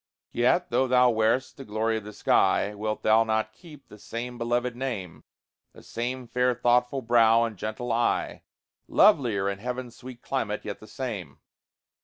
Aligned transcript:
Yet 0.31 0.71
though 0.71 0.87
thou 0.87 1.11
wear'st 1.11 1.57
the 1.57 1.63
glory 1.63 1.95
of 1.97 2.03
the 2.03 2.11
sky, 2.11 2.73
Wilt 2.73 3.03
thou 3.03 3.23
not 3.23 3.53
keep 3.53 3.87
the 3.87 3.99
same 3.99 4.39
beloved 4.39 4.75
name, 4.75 5.25
The 5.73 5.83
same 5.83 6.27
fair 6.27 6.55
thoughtful 6.55 7.03
brow, 7.03 7.43
and 7.43 7.55
gentle 7.55 7.91
eye, 7.91 8.41
Lovelier 8.87 9.47
in 9.47 9.59
heaven's 9.59 9.95
sweet 9.95 10.23
climate, 10.23 10.65
yet 10.65 10.79
the 10.79 10.87
same? 10.87 11.37